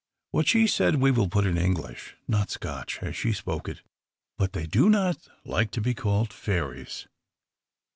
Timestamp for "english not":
1.59-2.49